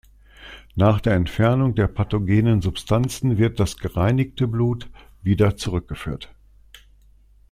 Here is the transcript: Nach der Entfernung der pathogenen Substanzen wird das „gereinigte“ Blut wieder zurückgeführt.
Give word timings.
Nach 0.73 0.99
der 0.99 1.13
Entfernung 1.13 1.75
der 1.75 1.85
pathogenen 1.85 2.63
Substanzen 2.63 3.37
wird 3.37 3.59
das 3.59 3.77
„gereinigte“ 3.77 4.47
Blut 4.47 4.89
wieder 5.21 5.57
zurückgeführt. 5.57 6.33